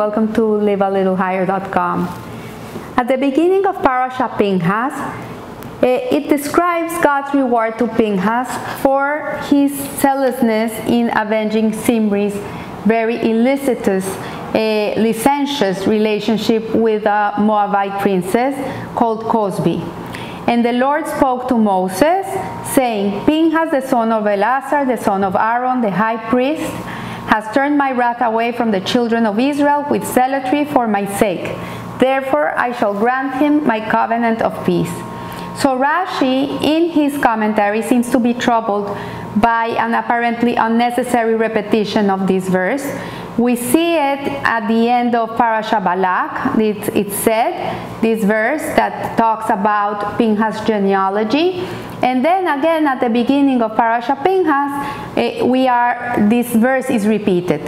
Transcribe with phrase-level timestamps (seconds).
[0.00, 2.08] welcome to livealittlehigher.com.
[2.96, 4.94] At the beginning of Parasha Pinchas,
[5.82, 8.48] eh, it describes God's reward to Pinchas
[8.80, 12.32] for his zealousness in avenging Simri's
[12.86, 18.54] very illicitous, uh, licentious relationship with a Moabite princess
[18.96, 19.78] called Cosbi.
[20.46, 22.24] And the Lord spoke to Moses,
[22.74, 26.72] saying, Pinchas, the son of Eleazar, the son of Aaron, the high priest,
[27.30, 31.46] has turned my wrath away from the children of Israel with zealotry for my sake.
[32.00, 34.90] Therefore I shall grant him my covenant of peace.
[35.62, 38.96] So Rashi, in his commentary, seems to be troubled
[39.36, 42.82] by an apparently unnecessary repetition of this verse.
[43.38, 46.58] We see it at the end of Parasha Balak.
[46.58, 51.60] It, it said, this verse that talks about Pinchas' genealogy.
[52.02, 57.06] And then again at the beginning of Parasha Pinchas, eh, we are, this verse is
[57.06, 57.60] repeated.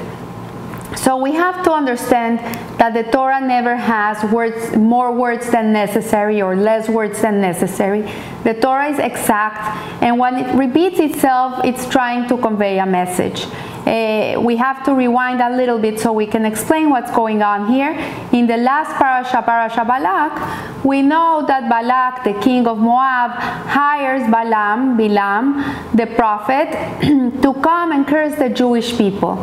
[0.97, 2.39] So we have to understand
[2.79, 8.03] that the Torah never has words, more words than necessary or less words than necessary.
[8.45, 13.47] The Torah is exact, and when it repeats itself, it's trying to convey a message.
[13.86, 17.72] Uh, we have to rewind a little bit so we can explain what's going on
[17.72, 17.92] here.
[18.33, 24.22] In the last parasha, parasha Balak, we know that Balak, the king of Moab, hires
[24.30, 26.70] Balaam, Bilam, the prophet,
[27.42, 29.36] to come and curse the Jewish people.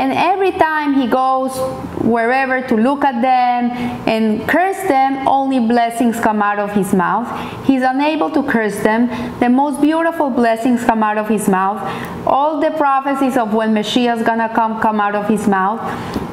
[0.00, 1.52] And every time he goes
[2.00, 3.70] wherever to look at them
[4.08, 7.28] and curse them, only blessings come out of his mouth.
[7.66, 9.08] He's unable to curse them.
[9.40, 11.80] The most beautiful blessings come out of his mouth.
[12.26, 15.80] All the prophecies of when Messiah is gonna come come out of his mouth.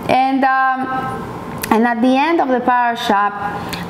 [0.09, 0.79] And um,
[1.69, 3.33] and at the end of the parasha,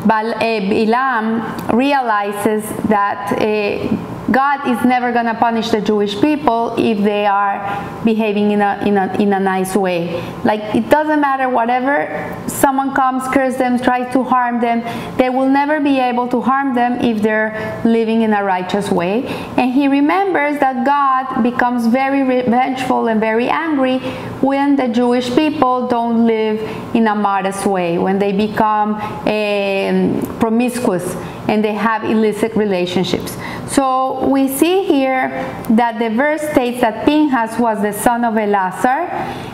[0.08, 3.97] Bal- uh, Bilam realizes that uh,
[4.32, 8.84] God is never going to punish the Jewish people if they are behaving in a,
[8.86, 10.22] in, a, in a nice way.
[10.44, 14.82] Like, it doesn't matter whatever someone comes, curse them, tries to harm them,
[15.18, 19.26] they will never be able to harm them if they're living in a righteous way.
[19.58, 24.00] And he remembers that God becomes very revengeful and very angry
[24.42, 26.60] when the Jewish people don't live
[26.94, 31.16] in a modest way, when they become um, promiscuous
[31.48, 33.38] and they have illicit relationships.
[33.68, 35.30] So we see here
[35.72, 39.10] that the verse states that Pinhas was the son of Eleazar,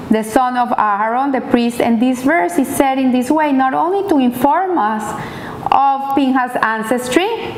[0.10, 3.74] the son of Aaron, the priest, and this verse is said in this way not
[3.74, 5.04] only to inform us
[5.72, 7.56] of Pinhas' ancestry,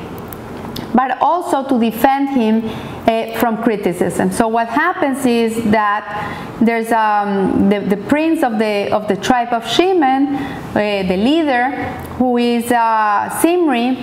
[0.94, 4.32] but also to defend him uh, from criticism.
[4.32, 9.52] So what happens is that there's um, the, the prince of the of the tribe
[9.52, 11.72] of Shimon, uh, the leader,
[12.18, 13.98] who is uh, Zimri.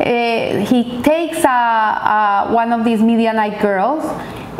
[0.00, 4.04] Uh, he takes uh, uh, one of these Midianite girls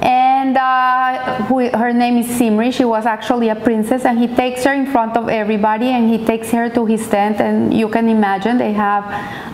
[0.00, 2.72] and uh, who, her name is Simri.
[2.72, 6.24] She was actually a princess, and he takes her in front of everybody, and he
[6.24, 9.04] takes her to his tent, and you can imagine they have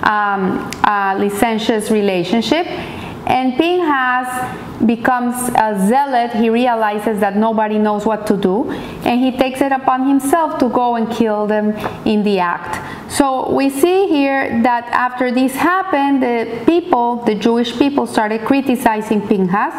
[0.05, 2.67] um, a licentious relationship.
[3.27, 6.33] And Pinchas becomes a zealot.
[6.33, 10.69] He realizes that nobody knows what to do, and he takes it upon himself to
[10.69, 11.71] go and kill them
[12.05, 12.77] in the act.
[13.09, 19.26] So we see here that after this happened, the people, the Jewish people, started criticizing
[19.26, 19.75] Pinchas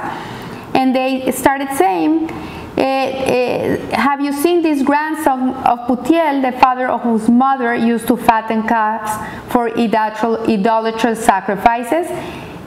[0.75, 2.29] and they started saying,
[2.77, 8.07] eh, eh, have you seen this grandson of Putiel, the father of whose mother used
[8.07, 9.11] to fatten calves
[9.51, 12.07] for idolatrous sacrifices?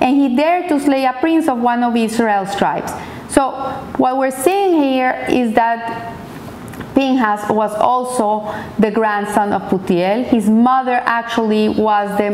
[0.00, 2.92] And he dared to slay a prince of one of Israel's tribes.
[3.28, 3.50] So
[3.98, 6.17] what we're seeing here is that
[6.98, 10.24] Pinchas was also the grandson of Putiel.
[10.24, 12.30] His mother actually was the,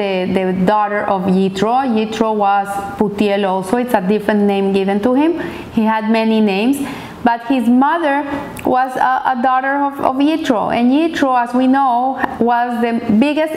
[0.00, 1.82] the, the daughter of Yitro.
[1.82, 3.78] Yitro was Putiel also.
[3.78, 5.40] It's a different name given to him.
[5.72, 6.76] He had many names.
[7.24, 8.22] But his mother
[8.64, 10.72] was a, a daughter of, of, Yitro.
[10.72, 13.54] And Yitro, as we know, was the biggest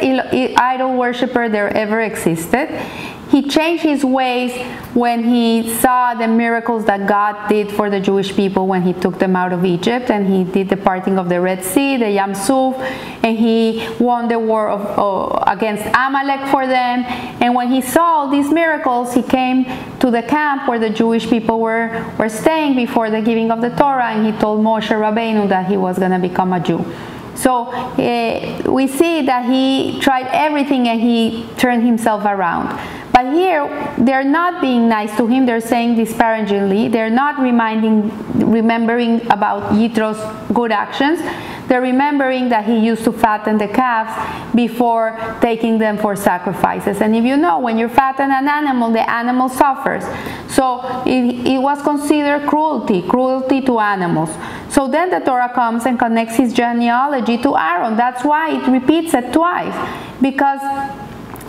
[0.57, 2.69] idol worshiper there ever existed
[3.29, 4.55] he changed his ways
[4.93, 9.19] when he saw the miracles that God did for the Jewish people when he took
[9.19, 12.33] them out of Egypt and he did the parting of the Red Sea, the Yam
[12.33, 12.75] Suf,
[13.23, 17.03] and he won the war of, uh, against Amalek for them.
[17.41, 19.65] And when he saw these miracles, he came
[19.99, 23.69] to the camp where the Jewish people were, were staying before the giving of the
[23.71, 26.85] Torah and he told Moshe Rabbeinu that he was going to become a Jew.
[27.35, 32.79] So uh, we see that he tried everything and he turned himself around.
[33.17, 33.65] But here,
[33.97, 35.47] they're not being nice to him.
[35.47, 36.87] They're saying disparagingly.
[36.87, 38.11] They're not reminding,
[38.51, 40.21] remembering about Yitro's
[40.53, 41.19] good actions.
[41.67, 44.13] They're remembering that he used to fatten the calves
[44.53, 47.01] before taking them for sacrifices.
[47.01, 50.03] And if you know, when you fatten an animal, the animal suffers.
[50.53, 54.29] So it, it was considered cruelty, cruelty to animals.
[54.69, 57.97] So then the Torah comes and connects his genealogy to Aaron.
[57.97, 59.73] That's why it repeats it twice.
[60.21, 60.61] Because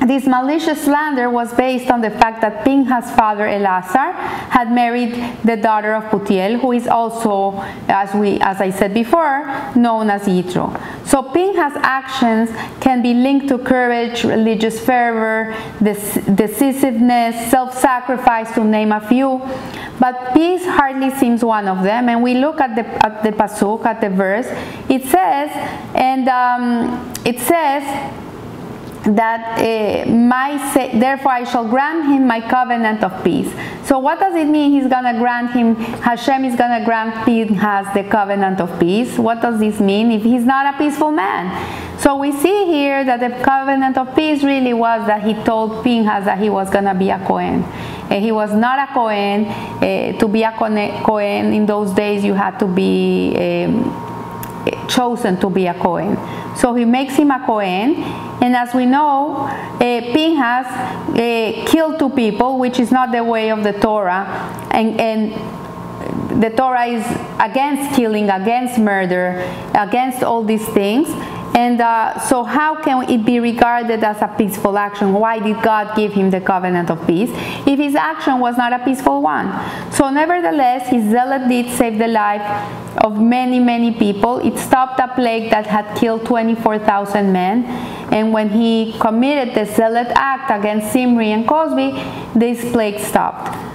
[0.07, 5.15] this malicious slander was based on the fact that Pinhas' father Elazar had married
[5.45, 7.59] the daughter of Putiel, who is also,
[7.89, 10.71] as we, as I said before, known as Yitro.
[11.05, 12.51] So Pinhas' actions
[12.81, 19.41] can be linked to courage, religious fervor, decisiveness, self-sacrifice, to name a few.
[19.99, 22.09] But peace hardly seems one of them.
[22.09, 24.47] And we look at the at the pasuk, at the verse.
[24.89, 25.51] It says,
[25.95, 27.83] and um, it says
[29.05, 30.59] that uh, my
[30.99, 33.53] therefore I shall grant him my covenant of peace.
[33.85, 38.05] So what does it mean he's to grant him, Hashem is to grant Pinhas the
[38.05, 39.19] covenant of peace?
[39.19, 41.99] What does this mean if he's not a peaceful man?
[41.99, 46.27] So we see here that the covenant of peace really was that he told Pinhas
[46.27, 47.63] that he was to be a Cohen.
[47.63, 49.47] Uh, he was not a Cohen.
[49.47, 55.51] Uh, to be a Cohen in those days you had to be um, chosen to
[55.51, 56.17] be a Cohen.
[56.57, 57.97] So he makes him a Kohen,
[58.41, 63.51] and as we know, uh, Pinhas uh, killed two people, which is not the way
[63.51, 64.25] of the Torah,
[64.71, 65.33] and, and
[66.41, 67.05] the Torah is
[67.41, 69.41] against killing, against murder,
[69.75, 71.09] against all these things.
[71.59, 75.13] And uh, so, how can it be regarded as a peaceful action?
[75.13, 77.31] Why did God give him the covenant of peace
[77.67, 79.49] if his action was not a peaceful one?
[79.91, 82.47] So, nevertheless, his zealot deed saved the life
[82.99, 84.39] of many, many people.
[84.39, 87.65] It stopped a plague that had killed 24,000 men.
[88.13, 91.91] And when he committed the zealot act against Zimri and Cosby,
[92.39, 93.68] this plague stopped.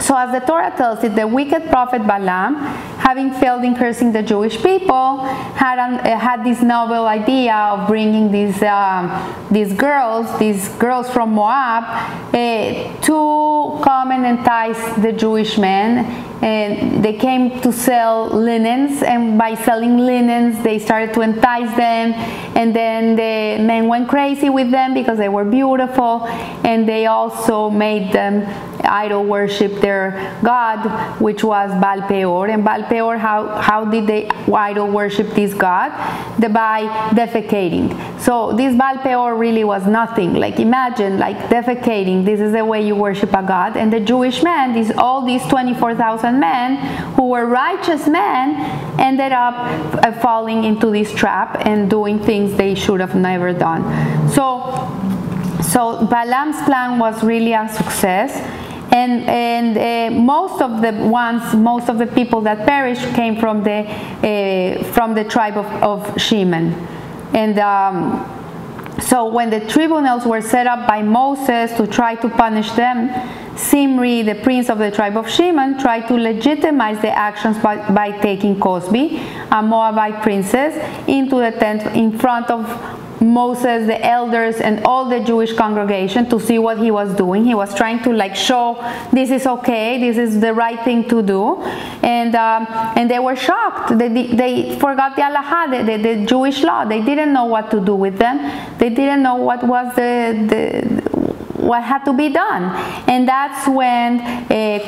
[0.00, 2.56] So, as the Torah tells it, the wicked prophet Balaam,
[2.98, 5.20] having failed in cursing the Jewish people,
[5.56, 9.10] had, um, had this novel idea of bringing these, um,
[9.50, 11.84] these girls, these girls from Moab,
[12.34, 16.24] uh, to come and entice the Jewish men.
[16.42, 22.12] And they came to sell linens and by selling linens they started to entice them.
[22.54, 26.26] And then the men went crazy with them because they were beautiful
[26.62, 28.42] and they also made them
[28.86, 34.28] idol worship their god which was Baal Peor and Baal Peor how, how did they
[34.54, 35.90] idol worship this god?
[36.40, 38.20] The, by defecating.
[38.20, 40.34] So this Baal Peor really was nothing.
[40.34, 42.24] Like imagine like defecating.
[42.24, 43.76] This is the way you worship a god.
[43.76, 46.76] And the Jewish men these all these 24,000 men
[47.14, 48.56] who were righteous men
[48.98, 53.82] ended up uh, falling into this trap and doing things they should have never done.
[54.30, 54.46] So,
[55.62, 58.32] so Balaam's plan was really a success.
[58.96, 63.62] And, and uh, most of the ones, most of the people that perished came from
[63.62, 66.72] the, uh, from the tribe of, of Shimon.
[67.34, 68.24] And um,
[69.00, 73.10] so when the tribunals were set up by Moses to try to punish them,
[73.56, 78.10] Simri, the prince of the tribe of Shimon, tried to legitimize the actions by, by
[78.20, 79.18] taking Cozbi,
[79.50, 80.72] a Moabite princess,
[81.06, 82.64] into the tent in front of
[83.20, 87.44] Moses, the elders, and all the Jewish congregation to see what he was doing.
[87.44, 88.76] He was trying to like show
[89.12, 91.62] this is okay, this is the right thing to do,
[92.02, 92.66] and um,
[92.96, 93.98] and they were shocked.
[93.98, 96.84] They, they forgot the halacha, the, the, the Jewish law.
[96.84, 98.38] They didn't know what to do with them.
[98.78, 101.16] They didn't know what was the, the
[101.62, 102.64] what had to be done.
[103.08, 104.78] And that's when uh,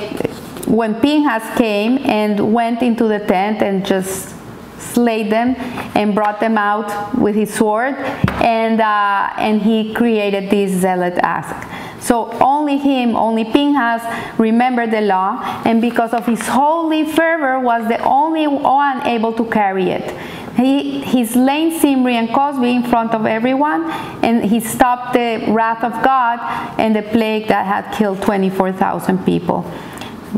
[0.66, 4.34] when Pinhas came and went into the tent and just
[4.78, 5.54] slayed them
[5.94, 7.94] and brought them out with his sword
[8.42, 11.54] and uh, and he created this zealot ask.
[12.00, 14.02] So only him, only Pinhas
[14.38, 19.44] remembered the law and because of his holy fervor was the only one able to
[19.44, 20.16] carry it.
[20.58, 23.88] He, he slain Zimri and Cosby in front of everyone,
[24.24, 26.40] and he stopped the wrath of God
[26.80, 29.70] and the plague that had killed 24,000 people,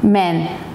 [0.03, 0.70] men.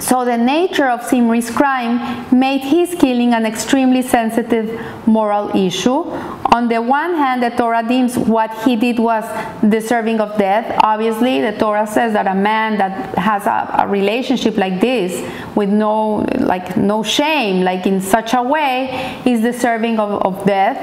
[0.00, 6.04] So the nature of Zimri's crime made his killing an extremely sensitive moral issue.
[6.52, 9.24] On the one hand, the Torah deems what he did was
[9.68, 10.78] deserving of death.
[10.82, 15.12] Obviously, the Torah says that a man that has a, a relationship like this,
[15.54, 20.76] with no like no shame, like in such a way, is deserving of, of death.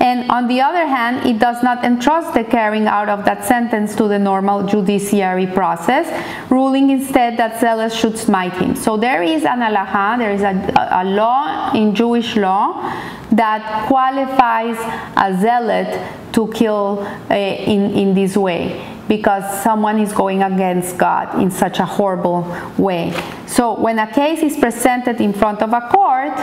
[0.00, 3.94] And on the other hand, it does not entrust the carrying out of that sentence
[3.96, 6.06] to the normal judiciary process,
[6.50, 8.76] ruling instead that zealous should smite him.
[8.76, 12.92] So there is an halacha, there is a, a law in Jewish law
[13.30, 14.76] that qualifies
[15.16, 21.40] a zealot to kill uh, in, in this way because someone is going against God
[21.40, 22.42] in such a horrible
[22.76, 23.12] way.
[23.46, 26.36] So when a case is presented in front of a court,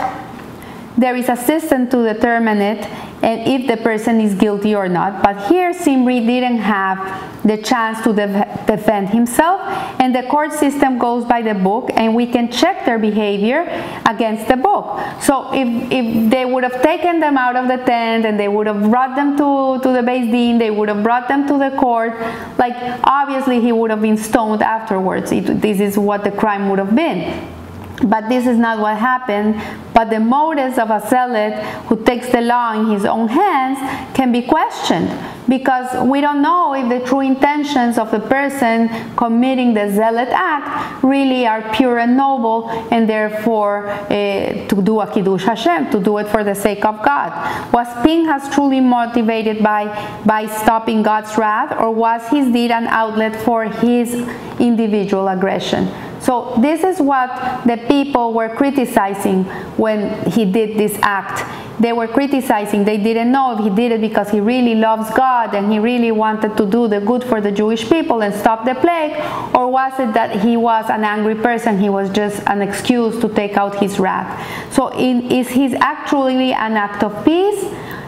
[0.96, 2.86] there is a system to determine it
[3.22, 5.22] and if the person is guilty or not.
[5.22, 8.26] But here Simri didn't have the chance to de
[8.66, 9.60] defend himself
[10.00, 13.62] and the court system goes by the book and we can check their behavior
[14.06, 15.00] against the book.
[15.20, 18.66] So if, if they would have taken them out of the tent and they would
[18.66, 21.76] have brought them to, to the beis din, they would have brought them to the
[21.76, 22.12] court,
[22.58, 22.74] like
[23.04, 25.32] obviously he would have been stoned afterwards.
[25.32, 27.50] It, this is what the crime would have been.
[28.02, 29.60] But this is not what happened.
[29.94, 31.54] But the motives of a zealot
[31.86, 33.78] who takes the law in his own hands
[34.14, 35.10] can be questioned
[35.48, 41.02] because we don't know if the true intentions of the person committing the zealot act
[41.04, 44.06] really are pure and noble and therefore uh,
[44.68, 47.72] to do a Kiddush Hashem, to do it for the sake of God.
[47.72, 49.84] Was Pinchas truly motivated by,
[50.24, 54.14] by stopping God's wrath or was his deed an outlet for his
[54.58, 55.92] individual aggression?
[56.24, 57.28] So this is what
[57.66, 59.44] the people were criticizing
[59.76, 61.44] when he did this act.
[61.78, 65.54] They were criticizing, they didn't know if he did it because he really loves God
[65.54, 68.76] and he really wanted to do the good for the Jewish people and stop the
[68.76, 69.12] plague,
[69.54, 73.28] or was it that he was an angry person, he was just an excuse to
[73.28, 74.72] take out his wrath.
[74.72, 77.64] So in, is he actually an act of peace?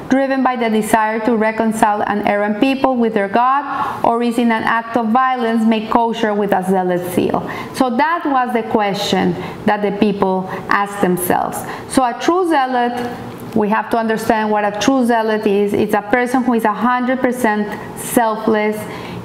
[0.09, 4.53] Driven by the desire to reconcile an errant people with their God, or is in
[4.53, 7.41] an act of violence made kosher with a zealous zeal?
[7.75, 9.33] So that was the question
[9.67, 11.59] that the people asked themselves.
[11.93, 12.95] So a true zealot
[13.57, 15.73] we have to understand what a true zealot is.
[15.73, 18.77] It's a person who is 100% selfless.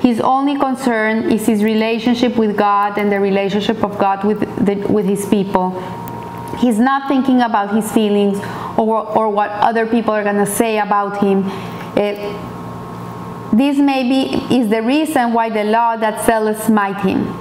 [0.01, 4.75] His only concern is his relationship with God and the relationship of God with, the,
[4.87, 5.71] with his people.
[6.59, 8.37] He's not thinking about his feelings
[8.77, 11.45] or, or what other people are going to say about him.
[11.95, 12.17] It,
[13.53, 17.33] this maybe is the reason why the law that zealous smite him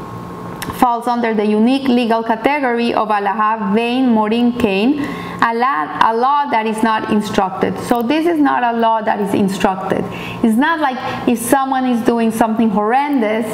[0.80, 4.98] falls under the unique legal category of halacha ve'ein morin kein,
[5.42, 7.78] a law, a law that is not instructed.
[7.80, 10.04] So this is not a law that is instructed.
[10.44, 13.46] It's not like if someone is doing something horrendous,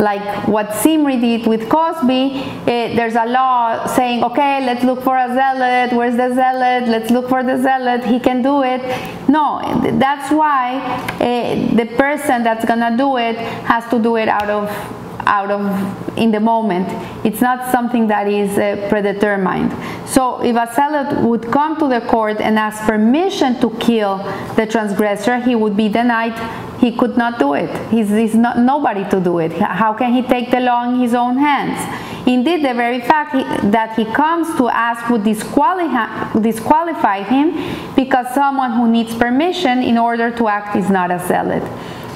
[0.00, 5.16] like what Zimri did with Cosby, eh, there's a law saying, okay, let's look for
[5.16, 5.92] a zealot.
[5.96, 6.88] Where's the zealot?
[6.88, 8.04] Let's look for the zealot.
[8.04, 8.80] He can do it.
[9.28, 9.60] No,
[9.98, 10.78] that's why
[11.20, 16.18] uh, the person that's gonna do it has to do it out of out of
[16.18, 16.88] in the moment.
[17.24, 19.72] It's not something that is uh, predetermined.
[20.08, 24.18] So if a zealot would come to the court and ask permission to kill
[24.56, 26.36] the transgressor, he would be denied.
[26.80, 27.70] He could not do it.
[27.90, 29.52] He's, he's not nobody to do it.
[29.52, 31.78] How can he take the law in his own hands?
[32.26, 38.32] Indeed, the very fact he, that he comes to ask would disqualify, disqualify him because
[38.32, 41.62] someone who needs permission in order to act is not a zealot.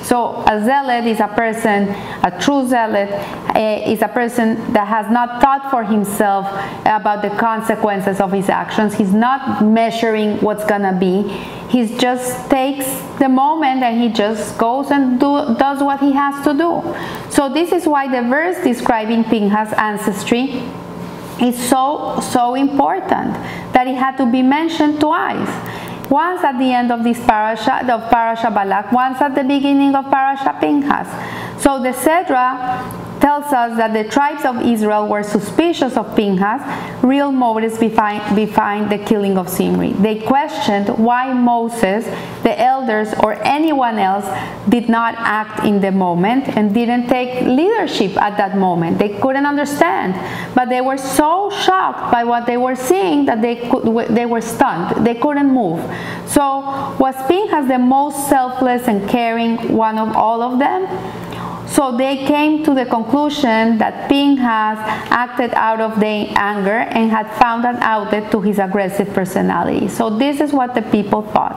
[0.06, 1.88] So a zealot is a person,
[2.22, 6.46] a true zealot uh, is a person that has not thought for himself
[6.82, 8.94] about the consequences of his actions.
[8.94, 11.22] He's not measuring what's gonna be.
[11.70, 12.86] He just takes
[13.18, 16.94] the moment and he just goes and do, does what he has to do.
[17.28, 20.62] So this is why the verse describing Pinchas' ancestry
[21.42, 23.34] is so, so important
[23.72, 25.50] that it had to be mentioned twice
[26.10, 30.04] once at the end of this parasha, of parasha Balak, once at the beginning of
[30.06, 31.08] parasha Pinchas.
[31.62, 36.62] So the Sedra tells us that the tribes of Israel were suspicious of Pinchas,
[37.02, 39.92] real motives behind, the killing of Zimri.
[39.92, 42.04] They questioned why Moses,
[42.42, 44.26] the elders, or anyone else
[44.68, 48.98] did not act in the moment and didn't take leadership at that moment.
[48.98, 50.14] They couldn't understand,
[50.54, 54.40] but they were so shocked by what they were seeing that they, could, they were
[54.40, 55.06] stunned.
[55.06, 55.80] They couldn't move.
[56.26, 60.86] So was Pinchas the most selfless and caring one of all of them?
[61.66, 64.78] So they came to the conclusion that Pinchas
[65.10, 69.88] acted out of the anger and had found an outlet to his aggressive personality.
[69.88, 71.56] So this is what the people thought.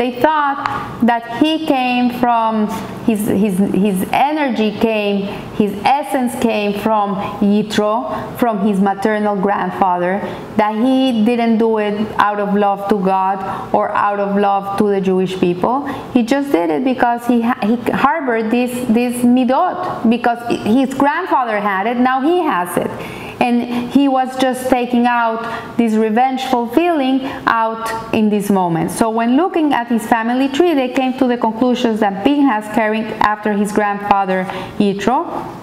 [0.00, 2.68] They thought that he came from,
[3.04, 5.26] his, his, his energy came,
[5.56, 10.20] his essence came from Yitro, from his maternal grandfather,
[10.56, 14.88] that he didn't do it out of love to God or out of love to
[14.88, 15.84] the Jewish people.
[16.14, 21.86] He just did it because he, he harbored this, this midot, because his grandfather had
[21.86, 28.14] it, now he has it and he was just taking out this revengeful feeling out
[28.14, 28.90] in this moment.
[28.90, 33.06] So when looking at his family tree, they came to the conclusions that Pinchas carried
[33.22, 34.44] after his grandfather
[34.78, 35.56] Yitro,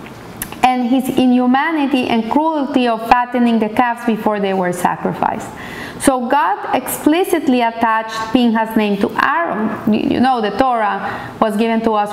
[0.64, 5.48] and his inhumanity and cruelty of fattening the calves before they were sacrificed.
[6.02, 9.94] So God explicitly attached Pinchas' name to Aaron.
[9.94, 12.12] You know, the Torah was given to us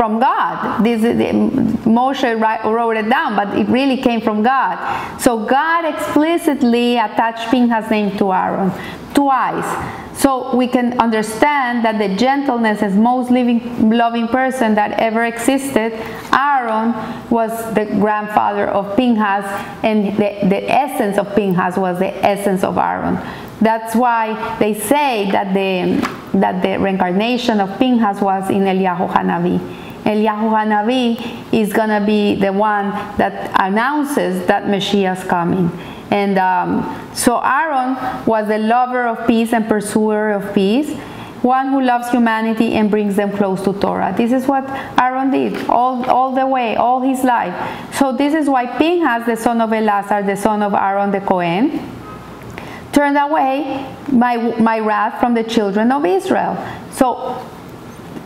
[0.00, 0.82] from God.
[0.82, 1.50] This is, um,
[1.84, 2.24] Moshe
[2.64, 4.78] wrote it down, but it really came from God.
[5.20, 8.72] So God explicitly attached Pinhas' name to Aaron
[9.12, 9.70] twice.
[10.18, 15.92] So we can understand that the gentleness and most living, loving person that ever existed,
[16.32, 16.94] Aaron,
[17.28, 19.44] was the grandfather of Pinhas,
[19.82, 23.18] and the, the essence of Pinhas was the essence of Aaron.
[23.60, 26.00] That's why they say that the,
[26.38, 29.88] that the reincarnation of Pinhas was in Eliyahu Hanavi.
[30.04, 35.70] Eliyahu Hanavi is going to be the one that announces that Messiah is coming.
[36.10, 40.96] And um, so Aaron was the lover of peace and pursuer of peace,
[41.42, 44.12] one who loves humanity and brings them close to Torah.
[44.16, 44.68] This is what
[45.00, 47.54] Aaron did all, all the way, all his life.
[47.94, 51.88] So this is why Pinhas, the son of Elazar, the son of Aaron the Cohen,
[52.92, 56.56] turned away my, my wrath from the children of Israel.
[56.90, 57.46] So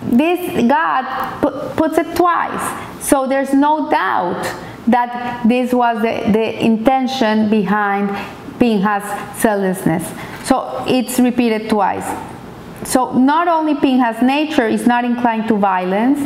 [0.07, 3.05] this God put, puts it twice.
[3.05, 4.43] So there's no doubt
[4.87, 8.11] that this was the, the intention behind
[8.59, 10.07] Pinhas' zealousness.
[10.47, 12.07] So it's repeated twice.
[12.85, 16.21] So not only Pinhas' nature is not inclined to violence,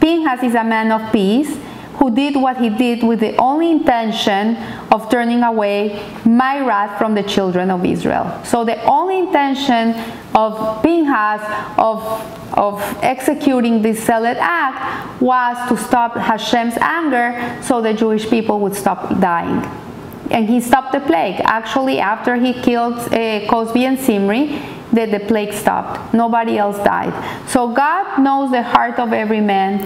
[0.00, 1.58] Pinhas is a man of peace
[1.98, 4.56] who did what he did with the only intention
[4.92, 8.40] of turning away my wrath from the children of Israel.
[8.44, 9.94] So the only intention
[10.34, 11.40] of Pinhas
[11.78, 12.02] of,
[12.52, 18.74] of executing this zealot act was to stop Hashem's anger so the Jewish people would
[18.74, 19.64] stop dying.
[20.30, 21.40] And he stopped the plague.
[21.44, 24.60] Actually, after he killed uh, Cozbi and Simri,
[24.92, 26.12] the, the plague stopped.
[26.12, 27.14] Nobody else died.
[27.48, 29.80] So God knows the heart of every man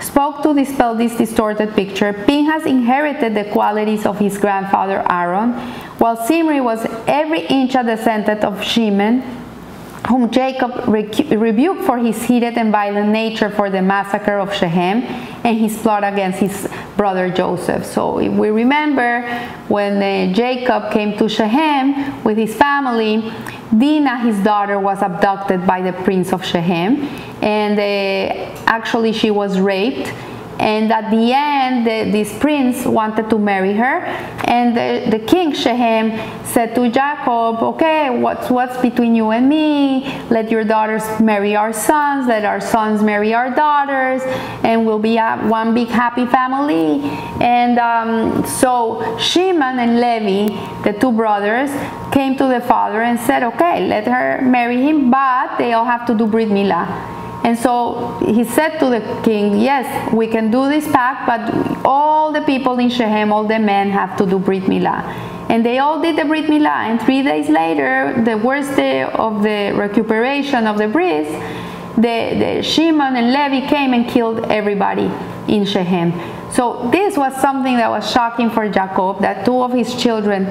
[0.00, 5.52] spoke to dispel this distorted picture, Pinhas inherited the qualities of his grandfather Aaron,
[5.98, 9.22] while Zimri was every inch a descendant of Shimon,
[10.08, 15.02] whom Jacob rebuked for his heated and violent nature for the massacre of Shechem
[15.44, 17.84] and his plot against his brother Joseph.
[17.84, 19.22] So if we remember
[19.68, 23.32] when uh, Jacob came to Shechem with his family,
[23.76, 27.08] Dinah, his daughter, was abducted by the prince of Shechem
[27.46, 27.82] and uh,
[28.66, 30.12] actually she was raped.
[30.58, 34.00] And at the end the, this prince wanted to marry her.
[34.46, 36.12] And the, the king Shechem
[36.46, 40.06] said to Jacob okay what's what's between you and me?
[40.30, 42.26] Let your daughters marry our sons.
[42.26, 44.22] Let our sons marry our daughters.
[44.64, 47.02] And we'll be a, one big happy family.
[47.40, 51.70] And um, so Shimon and Levi the two brothers
[52.12, 56.06] came to the father and said okay let her marry him but they all have
[56.06, 60.68] to do Brit Milah and so he said to the king, Yes, we can do
[60.68, 64.64] this pact, but all the people in Shechem, all the men have to do Brit
[64.64, 65.02] Milah.
[65.48, 66.88] And they all did the Brit Milah.
[66.88, 71.26] And three days later, the worst day of the recuperation of the Brit,
[71.94, 72.00] the,
[72.56, 75.10] the Shimon and Levi came and killed everybody
[75.46, 76.12] in Shechem.
[76.50, 80.46] So this was something that was shocking for Jacob, that two of his children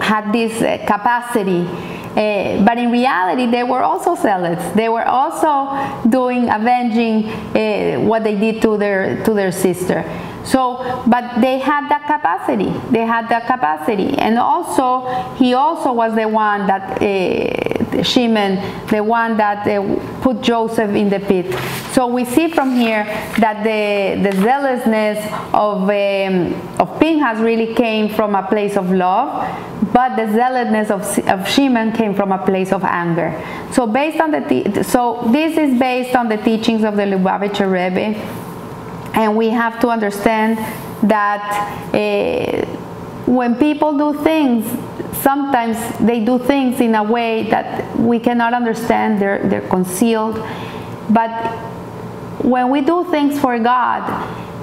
[0.00, 1.68] had this uh, capacity
[2.16, 4.64] uh, but in reality, they were also zealots.
[4.74, 5.68] They were also
[6.08, 10.04] doing avenging uh, what they did to their to their sister.
[10.44, 12.70] So, but they had that capacity.
[12.90, 18.56] They had that capacity, and also he also was the one that uh, Shimon,
[18.88, 21.52] the one that uh, put Joseph in the pit.
[21.92, 23.04] So we see from here
[23.38, 25.18] that the the zealousness
[25.52, 29.28] of um, of Pinhas really came from a place of love,
[29.92, 33.32] but the zealousness of, of Shimon came from a place of anger.
[33.72, 38.18] So based on the so this is based on the teachings of the Lubavitcher Rebbe
[39.14, 40.58] and we have to understand
[41.08, 42.66] that uh,
[43.26, 44.66] when people do things,
[45.22, 50.36] sometimes they do things in a way that we cannot understand, they're, they're concealed.
[51.10, 51.30] But
[52.44, 54.02] when we do things for God,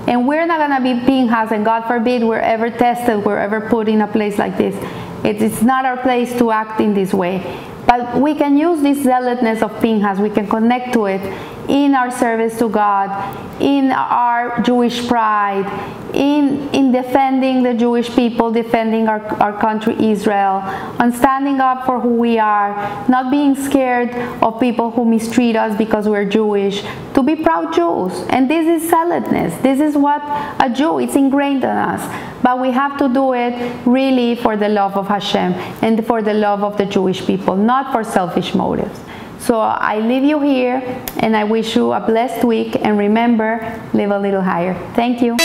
[0.08, 3.88] and we're not to be Pinhas, and God forbid we're ever tested, we're ever put
[3.88, 4.75] in a place like this.
[5.23, 7.60] It's not our place to act in this way.
[7.86, 11.21] But we can use this zealotness of Pinhas, we can connect to it
[11.71, 13.10] in our service to God,
[13.62, 15.65] in our Jewish pride,
[16.13, 20.62] in, in defending the Jewish people, defending our, our country Israel,
[20.99, 22.75] on standing up for who we are,
[23.07, 28.27] not being scared of people who mistreat us because we're Jewish, to be proud Jews.
[28.27, 29.62] And this is zealotness.
[29.62, 30.21] This is what
[30.60, 32.01] a Jew, it's ingrained in us.
[32.43, 33.53] But we have to do it
[33.86, 37.93] really for the love of Hashem and for the love of the Jewish people, not
[37.93, 38.99] for selfish motives.
[39.41, 44.12] So I leave you here and I wish you a blessed week and remember, live
[44.12, 44.75] a little higher.
[44.93, 45.36] Thank you.